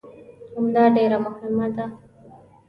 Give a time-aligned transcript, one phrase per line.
[0.55, 1.85] همدا ډېره مهمه ده.